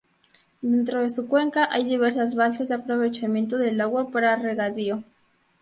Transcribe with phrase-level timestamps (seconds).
[0.61, 5.03] Dentro de su cuenca hay diversas balsas de aprovechamiento del agua para regadío.